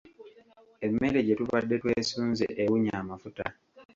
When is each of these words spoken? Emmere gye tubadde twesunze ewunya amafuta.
Emmere 0.85 1.19
gye 1.25 1.35
tubadde 1.39 1.75
twesunze 1.81 2.45
ewunya 2.61 2.93
amafuta. 3.03 3.45